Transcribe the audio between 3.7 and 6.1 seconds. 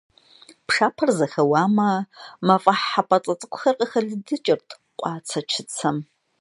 къыхэлыдыкӀырт къуацэ-чыцэм.